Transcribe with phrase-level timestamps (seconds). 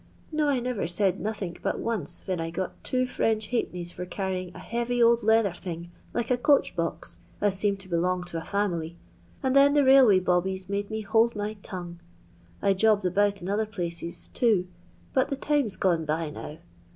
[0.31, 4.51] No, I never said nothink but once, ven I got two French ha'pennies for carrying
[4.55, 8.43] a heavy old leather thing, like a coach box, as seemed to belong to a
[8.43, 8.95] family;
[9.43, 11.99] and then tlie railway bobbies made me hold my tongue.
[12.63, 14.67] I jobbed about in other places too,
[15.13, 16.57] but the lime's gone by now.